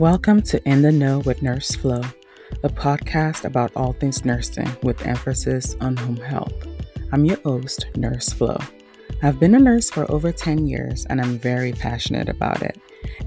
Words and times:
Welcome 0.00 0.42
to 0.42 0.60
In 0.68 0.82
the 0.82 0.90
Know 0.90 1.20
with 1.20 1.40
Nurse 1.40 1.76
Flo, 1.76 2.00
a 2.64 2.68
podcast 2.68 3.44
about 3.44 3.70
all 3.76 3.92
things 3.92 4.24
nursing 4.24 4.68
with 4.82 5.06
emphasis 5.06 5.76
on 5.80 5.94
home 5.94 6.16
health. 6.16 6.52
I'm 7.12 7.24
your 7.24 7.36
host, 7.42 7.86
Nurse 7.94 8.32
Flo. 8.32 8.58
I've 9.22 9.38
been 9.38 9.54
a 9.54 9.60
nurse 9.60 9.90
for 9.90 10.10
over 10.10 10.32
10 10.32 10.66
years 10.66 11.06
and 11.06 11.20
I'm 11.20 11.38
very 11.38 11.70
passionate 11.70 12.28
about 12.28 12.60
it. 12.60 12.76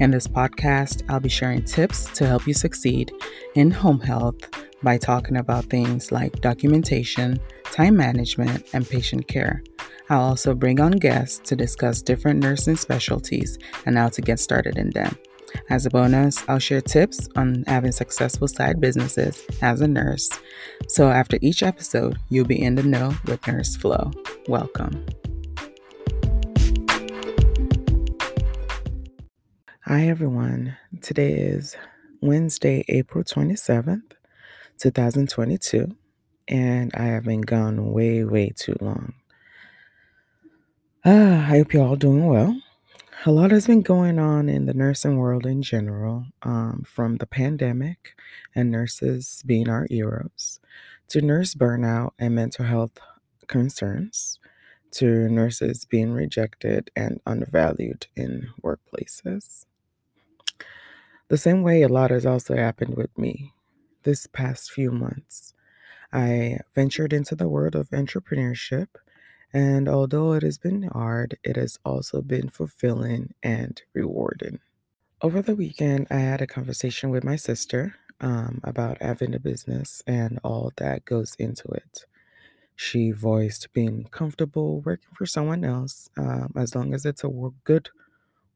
In 0.00 0.10
this 0.10 0.26
podcast, 0.26 1.04
I'll 1.08 1.20
be 1.20 1.28
sharing 1.28 1.62
tips 1.62 2.10
to 2.14 2.26
help 2.26 2.48
you 2.48 2.52
succeed 2.52 3.12
in 3.54 3.70
home 3.70 4.00
health 4.00 4.50
by 4.82 4.98
talking 4.98 5.36
about 5.36 5.66
things 5.66 6.10
like 6.10 6.40
documentation, 6.40 7.38
time 7.62 7.96
management, 7.96 8.66
and 8.72 8.88
patient 8.88 9.28
care. 9.28 9.62
I'll 10.10 10.22
also 10.22 10.52
bring 10.52 10.80
on 10.80 10.92
guests 10.92 11.38
to 11.48 11.54
discuss 11.54 12.02
different 12.02 12.40
nursing 12.40 12.76
specialties 12.76 13.56
and 13.84 13.96
how 13.96 14.08
to 14.08 14.20
get 14.20 14.40
started 14.40 14.78
in 14.78 14.90
them. 14.90 15.16
As 15.68 15.86
a 15.86 15.90
bonus, 15.90 16.42
I'll 16.48 16.58
share 16.58 16.80
tips 16.80 17.28
on 17.36 17.64
having 17.66 17.92
successful 17.92 18.48
side 18.48 18.80
businesses 18.80 19.44
as 19.62 19.80
a 19.80 19.88
nurse. 19.88 20.28
So 20.88 21.08
after 21.08 21.38
each 21.40 21.62
episode, 21.62 22.18
you'll 22.28 22.46
be 22.46 22.60
in 22.60 22.74
the 22.74 22.82
know 22.82 23.14
with 23.24 23.46
Nurse 23.46 23.76
Flo. 23.76 24.10
Welcome. 24.48 25.04
Hi, 29.84 30.08
everyone. 30.08 30.76
Today 31.00 31.32
is 31.34 31.76
Wednesday, 32.20 32.84
April 32.88 33.22
27th, 33.22 34.12
2022, 34.78 35.96
and 36.48 36.90
I 36.94 37.04
have 37.04 37.24
been 37.24 37.42
gone 37.42 37.92
way, 37.92 38.24
way 38.24 38.52
too 38.56 38.76
long. 38.80 39.14
Uh, 41.04 41.10
I 41.46 41.58
hope 41.58 41.72
you're 41.72 41.86
all 41.86 41.96
doing 41.96 42.26
well 42.26 42.60
a 43.24 43.30
lot 43.30 43.50
has 43.50 43.66
been 43.66 43.82
going 43.82 44.18
on 44.18 44.48
in 44.48 44.66
the 44.66 44.74
nursing 44.74 45.16
world 45.16 45.46
in 45.46 45.62
general, 45.62 46.26
um, 46.42 46.82
from 46.86 47.16
the 47.16 47.26
pandemic 47.26 48.14
and 48.54 48.70
nurses 48.70 49.42
being 49.46 49.68
our 49.68 49.86
heroes, 49.88 50.60
to 51.08 51.22
nurse 51.22 51.54
burnout 51.54 52.10
and 52.18 52.34
mental 52.34 52.66
health 52.66 52.98
concerns, 53.46 54.38
to 54.90 55.28
nurses 55.28 55.84
being 55.84 56.12
rejected 56.12 56.90
and 56.94 57.20
undervalued 57.26 58.06
in 58.16 58.48
workplaces. 58.62 59.64
The 61.28 61.38
same 61.38 61.62
way 61.62 61.82
a 61.82 61.88
lot 61.88 62.10
has 62.10 62.26
also 62.26 62.54
happened 62.54 62.96
with 62.96 63.16
me 63.18 63.52
this 64.02 64.26
past 64.26 64.70
few 64.70 64.92
months. 64.92 65.54
I 66.12 66.58
ventured 66.74 67.12
into 67.12 67.34
the 67.34 67.48
world 67.48 67.74
of 67.74 67.90
entrepreneurship 67.90 68.88
and 69.52 69.88
although 69.88 70.32
it 70.34 70.42
has 70.42 70.58
been 70.58 70.84
hard, 70.84 71.38
it 71.44 71.56
has 71.56 71.78
also 71.84 72.22
been 72.22 72.48
fulfilling 72.48 73.34
and 73.42 73.82
rewarding. 73.94 74.60
Over 75.22 75.42
the 75.42 75.56
weekend, 75.56 76.08
I 76.10 76.18
had 76.20 76.42
a 76.42 76.46
conversation 76.46 77.10
with 77.10 77.24
my 77.24 77.36
sister 77.36 77.96
um, 78.20 78.60
about 78.64 79.02
having 79.02 79.34
a 79.34 79.40
business 79.40 80.02
and 80.06 80.38
all 80.44 80.72
that 80.76 81.04
goes 81.04 81.34
into 81.38 81.68
it. 81.68 82.06
She 82.76 83.12
voiced 83.12 83.72
being 83.72 84.04
comfortable 84.06 84.80
working 84.82 85.10
for 85.14 85.26
someone 85.26 85.64
else 85.64 86.08
um, 86.16 86.52
as 86.56 86.74
long 86.74 86.94
as 86.94 87.06
it's 87.06 87.24
a 87.24 87.28
work, 87.28 87.54
good 87.64 87.90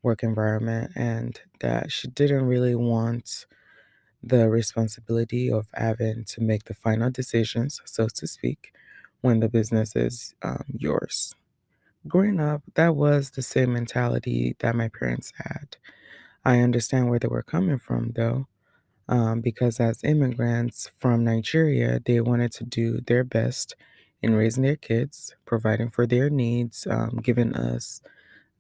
work 0.03 0.23
environment 0.23 0.93
and 0.97 1.41
that 1.61 1.93
she 1.93 2.09
didn't 2.09 2.47
really 2.47 2.75
want 2.75 3.47
the 4.23 4.49
responsibility 4.51 5.51
of 5.51 5.71
having 5.75 6.25
to 6.25 6.41
make 6.43 6.65
the 6.65 6.75
final 6.75 7.11
decisions, 7.11 7.81
so 7.85 8.09
to 8.09 8.27
speak 8.27 8.73
when 9.23 9.41
the 9.41 9.49
business 9.49 9.97
is 9.97 10.35
um, 10.43 10.65
yours. 10.77 11.35
Growing 12.09 12.41
up, 12.41 12.63
that 12.75 12.97
was 12.97 13.31
the 13.31 13.43
same 13.43 13.73
mentality 13.75 14.57
that 14.61 14.75
my 14.77 14.89
parents 14.89 15.33
had. 15.37 15.77
I 16.45 16.61
understand 16.61 17.11
where 17.11 17.19
they 17.19 17.29
were 17.29 17.43
coming 17.43 17.79
from, 17.79 18.13
though, 18.17 18.49
um, 19.09 19.41
because 19.41 19.81
as 19.81 20.05
immigrants 20.05 20.91
from 20.99 21.25
Nigeria, 21.25 22.01
they 22.05 22.21
wanted 22.21 22.53
to 22.53 22.65
do 22.65 23.01
their 23.01 23.25
best 23.25 23.77
in 24.23 24.35
raising 24.35 24.63
their 24.65 24.77
kids, 24.77 25.35
providing 25.47 25.91
for 25.91 26.07
their 26.07 26.31
needs, 26.31 26.87
um, 26.89 27.21
giving 27.23 27.55
us 27.55 28.03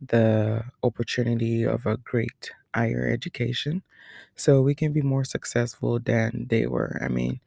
the 0.00 0.64
opportunity 0.82 1.64
of 1.64 1.86
a 1.86 1.96
great 1.98 2.52
higher 2.74 3.08
education 3.08 3.82
so 4.36 4.62
we 4.62 4.74
can 4.74 4.92
be 4.92 5.02
more 5.02 5.24
successful 5.24 5.98
than 6.00 6.46
they 6.50 6.66
were. 6.66 6.98
I 7.02 7.08
mean, 7.08 7.40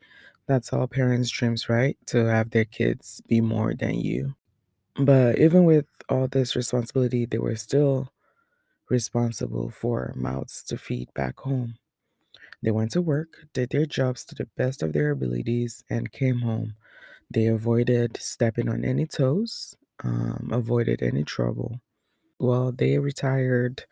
that's 0.48 0.74
all 0.74 0.88
parents' 0.88 1.30
dreams, 1.30 1.70
right? 1.70 1.98
To 2.08 2.26
have 2.26 2.52
their 2.52 2.66
kids 2.66 3.22
be 3.28 3.42
more 3.42 3.74
than 3.74 3.96
you. 3.96 4.36
But 4.98 5.40
even 5.40 5.66
with 5.66 5.88
all 6.10 6.28
this 6.28 6.56
responsibility, 6.56 7.26
they 7.26 7.40
were 7.40 7.56
still 7.56 8.12
responsible 8.90 9.70
for 9.72 10.14
mouths 10.16 10.64
to 10.66 10.78
feed 10.78 11.14
back 11.14 11.40
home. 11.42 11.76
They 12.64 12.72
went 12.72 12.92
to 12.92 13.02
work, 13.02 13.48
did 13.54 13.70
their 13.70 13.86
jobs 13.86 14.26
to 14.26 14.36
the 14.36 14.50
best 14.58 14.82
of 14.82 14.94
their 14.94 15.12
abilities, 15.12 15.84
and 15.90 16.12
came 16.12 16.40
home. 16.40 16.76
They 17.32 17.48
avoided 17.48 18.18
stepping 18.18 18.70
on 18.70 18.86
any 18.86 19.08
toes, 19.08 19.76
um, 20.04 20.50
avoided 20.52 21.04
any 21.04 21.24
trouble. 21.24 21.82
Well, 22.40 22.72
they 22.72 23.00
retired 23.00 23.86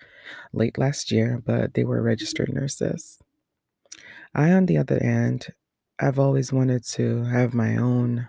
late 0.54 0.78
last 0.78 1.12
year, 1.12 1.42
but 1.46 1.76
they 1.76 1.86
were 1.86 2.02
registered 2.02 2.54
nurses. 2.54 3.20
I, 4.34 4.52
on 4.52 4.66
the 4.66 4.78
other 4.78 5.00
hand, 5.00 5.54
I've 6.02 6.18
always 6.18 6.52
wanted 6.52 6.84
to 6.94 7.24
have 7.26 7.54
my 7.54 7.78
own 7.78 8.28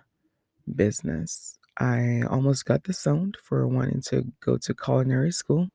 business. 0.76 1.58
I 1.78 2.22
almost 2.28 2.66
got 2.66 2.82
disowned 2.82 3.38
for 3.42 3.66
wanting 3.66 4.02
to 4.08 4.30
go 4.40 4.58
to 4.58 4.74
culinary 4.74 5.32
school, 5.32 5.68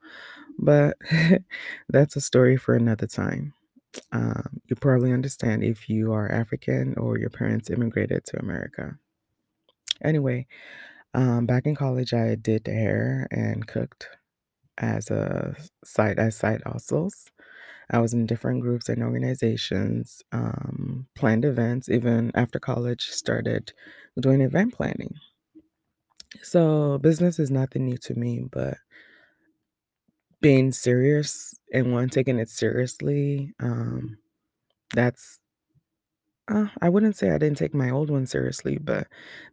but 0.60 0.96
that's 1.90 2.16
a 2.16 2.22
story 2.22 2.56
for 2.56 2.76
another 2.76 3.08
time. 3.08 3.54
Um, 4.12 4.62
you 4.68 4.76
probably 4.76 5.12
understand 5.12 5.64
if 5.64 5.90
you 5.90 6.14
are 6.14 6.32
African 6.32 6.96
or 7.00 7.18
your 7.18 7.32
parents 7.32 7.72
immigrated 7.72 8.26
to 8.26 8.40
America. 8.40 8.96
Anyway, 10.04 10.46
um, 11.16 11.48
back 11.48 11.66
in 11.66 11.74
college, 11.76 12.14
I 12.14 12.36
did 12.36 12.68
hair 12.68 13.28
and 13.32 13.68
cooked 13.68 14.08
as 14.78 15.10
a 15.10 15.56
side 15.84 16.20
as 16.20 16.36
side 16.36 16.62
hustles. 16.64 17.32
I 17.90 18.00
was 18.00 18.14
in 18.14 18.26
different 18.26 18.62
groups 18.62 18.90
and 18.90 19.04
organizations, 19.04 20.22
um, 20.32 21.08
planned 21.16 21.46
events, 21.46 21.90
even 21.90 22.32
after 22.36 22.60
college, 22.60 23.08
started 23.10 23.74
doing 24.20 24.42
event 24.42 24.74
planning. 24.74 25.16
So, 26.42 26.98
business 26.98 27.38
is 27.40 27.52
nothing 27.52 27.86
new 27.86 27.98
to 28.00 28.16
me, 28.16 28.42
but 28.52 28.78
being 30.42 30.72
serious 30.72 31.56
and 31.74 31.92
one 31.92 32.10
taking 32.10 32.40
it 32.40 32.50
seriously, 32.50 33.54
um, 33.60 34.18
that's, 34.94 35.40
uh, 36.48 36.68
I 36.82 36.90
wouldn't 36.90 37.16
say 37.16 37.32
I 37.32 37.38
didn't 37.38 37.58
take 37.58 37.74
my 37.74 37.90
old 37.90 38.10
one 38.10 38.26
seriously, 38.26 38.78
but 38.78 39.08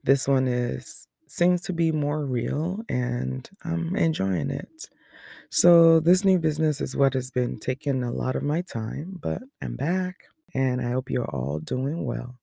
this 0.04 0.28
one 0.28 0.46
is 0.46 1.06
seems 1.26 1.62
to 1.62 1.72
be 1.72 1.90
more 1.90 2.24
real 2.24 2.82
and 2.88 3.48
I'm 3.64 3.96
enjoying 3.96 4.50
it. 4.50 4.88
So, 5.50 6.00
this 6.00 6.24
new 6.24 6.38
business 6.38 6.80
is 6.80 6.96
what 6.96 7.14
has 7.14 7.30
been 7.30 7.58
taking 7.58 8.02
a 8.02 8.12
lot 8.12 8.36
of 8.36 8.42
my 8.42 8.62
time, 8.62 9.18
but 9.22 9.42
I'm 9.62 9.76
back 9.76 10.24
and 10.52 10.80
I 10.80 10.90
hope 10.90 11.10
you're 11.10 11.30
all 11.30 11.60
doing 11.60 12.04
well. 12.04 12.38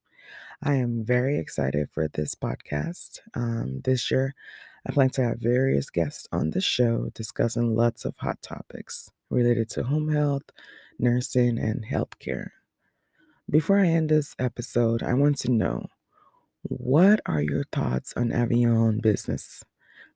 I 0.64 0.76
am 0.76 1.06
very 1.06 1.40
excited 1.40 1.90
for 1.92 2.08
this 2.10 2.36
podcast. 2.36 3.20
Um, 3.36 3.82
this 3.84 4.12
year, 4.12 4.36
I 4.88 4.92
plan 4.94 5.10
to 5.12 5.24
have 5.24 5.40
various 5.40 5.90
guests 5.90 6.28
on 6.32 6.52
the 6.52 6.62
show 6.62 7.10
discussing 7.14 7.76
lots 7.76 8.06
of 8.06 8.18
hot 8.18 8.42
topics 8.42 9.10
related 9.30 9.70
to 9.72 9.84
home 9.84 10.10
health, 10.12 10.44
nursing, 11.00 11.60
and 11.60 11.86
healthcare. 11.86 12.50
Before 13.50 13.80
I 13.80 13.88
end 13.88 14.10
this 14.10 14.36
episode, 14.40 15.04
I 15.04 15.14
want 15.14 15.38
to 15.40 15.52
know 15.52 15.88
what 16.64 17.22
are 17.26 17.42
your 17.42 17.66
thoughts 17.72 18.14
on 18.18 18.32
having 18.32 18.60
your 18.60 18.78
own 18.78 19.00
business? 19.00 19.64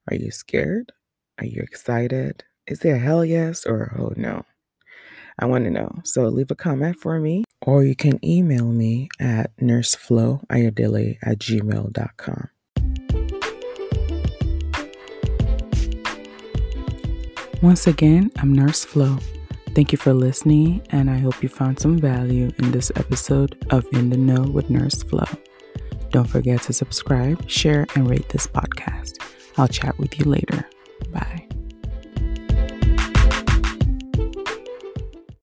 Are 0.10 0.16
you 0.16 0.32
scared? 0.32 0.94
Are 1.40 1.46
you 1.46 1.62
excited? 1.62 2.46
Is 2.68 2.80
there 2.80 2.96
a 2.96 3.00
hell 3.00 3.24
yes 3.24 3.66
or 3.66 3.84
a 3.84 4.02
oh 4.02 4.14
no? 4.16 4.44
I 5.38 5.46
want 5.46 5.66
to 5.66 5.70
know. 5.70 6.02
So 6.04 6.24
leave 6.30 6.50
a 6.50 6.56
comment 6.56 6.98
for 6.98 7.20
me, 7.20 7.44
or 7.62 7.84
you 7.84 7.96
can 7.96 8.24
email 8.26 8.66
me 8.66 9.10
at 9.20 9.56
nursefloayodele 9.58 11.18
at 11.22 11.38
gmail.com. 11.38 12.50
Once 17.62 17.88
again, 17.88 18.32
I'm 18.38 18.52
Nurse 18.54 18.84
Flo. 18.84 19.18
Thank 19.76 19.92
you 19.92 19.98
for 19.98 20.14
listening, 20.14 20.82
and 20.90 21.10
I 21.10 21.18
hope 21.18 21.44
you 21.44 21.50
found 21.50 21.80
some 21.80 22.00
value 22.00 22.52
in 22.58 22.72
this 22.72 22.92
episode 22.96 23.64
of 23.70 23.86
In 23.92 24.10
the 24.10 24.18
Know 24.18 24.42
with 24.42 24.70
Nurse 24.72 25.04
Flo. 25.04 25.26
Don't 26.10 26.30
forget 26.30 26.64
to 26.64 26.74
subscribe, 26.74 27.48
share, 27.48 27.86
and 27.96 28.10
rate 28.10 28.30
this 28.30 28.48
podcast. 28.48 29.20
I'll 29.58 29.68
chat 29.68 29.98
with 30.00 30.18
you 30.18 30.26
later. 30.26 30.68